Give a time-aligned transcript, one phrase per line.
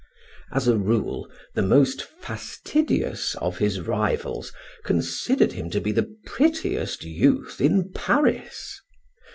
[0.51, 4.51] As a rule the most fastidious of his rivals
[4.83, 8.81] considered him to be the prettiest youth in Paris.